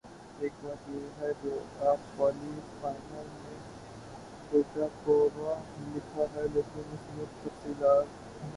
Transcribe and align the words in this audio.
ایک 0.39 0.51
بات 0.63 0.89
ہے 1.21 1.31
کہ 1.41 1.49
آپ 1.85 2.21
والی 2.21 2.59
فائل 2.81 2.95
میں 3.11 3.23
ڈیٹا 4.51 4.87
تھوڑا 5.03 5.53
لکھا 5.95 6.25
ہے 6.35 6.45
لیکن 6.53 6.93
اس 6.93 7.15
میں 7.15 7.25
تفصیلاً 7.43 8.01
ہے 8.01 8.47